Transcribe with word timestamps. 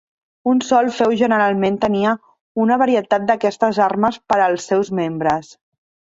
Un 0.51 0.59
sol 0.67 0.87
feu 0.95 1.11
generalment 1.19 1.77
tenia 1.83 2.13
una 2.65 2.79
varietat 2.85 3.29
d'aquestes 3.29 3.83
armes 3.91 4.19
per 4.33 4.41
als 4.49 4.67
seus 4.73 4.93
membres. 5.03 5.55